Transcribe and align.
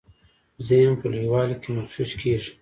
ذهن 0.67 0.91
په 0.99 1.05
لویوالي 1.11 1.55
کي 1.61 1.69
مغشوش 1.75 2.11
کیږي. 2.21 2.51